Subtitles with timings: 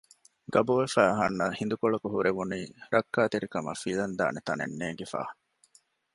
[0.53, 2.59] ގަބުވެފައި އަހަންނަށް ހިނދުކޮޅަކު ހުރެވުނީ
[2.93, 5.21] ރައްކާތެރި ކަމަށް ފިލަން ދާނެ ތަނެއް ނޭނގިފަ